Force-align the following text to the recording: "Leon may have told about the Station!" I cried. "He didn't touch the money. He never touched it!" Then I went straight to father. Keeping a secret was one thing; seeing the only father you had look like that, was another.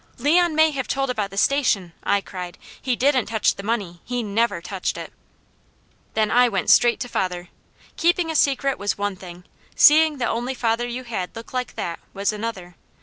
"Leon 0.17 0.55
may 0.55 0.71
have 0.71 0.87
told 0.87 1.11
about 1.11 1.29
the 1.29 1.37
Station!" 1.37 1.93
I 2.01 2.21
cried. 2.21 2.57
"He 2.81 2.95
didn't 2.95 3.27
touch 3.27 3.53
the 3.53 3.61
money. 3.61 4.01
He 4.03 4.23
never 4.23 4.59
touched 4.59 4.97
it!" 4.97 5.13
Then 6.15 6.31
I 6.31 6.49
went 6.49 6.71
straight 6.71 6.99
to 7.01 7.07
father. 7.07 7.49
Keeping 7.97 8.31
a 8.31 8.35
secret 8.35 8.79
was 8.79 8.97
one 8.97 9.15
thing; 9.15 9.43
seeing 9.75 10.17
the 10.17 10.25
only 10.25 10.55
father 10.55 10.87
you 10.87 11.03
had 11.03 11.35
look 11.35 11.53
like 11.53 11.75
that, 11.75 11.99
was 12.15 12.33
another. 12.33 12.77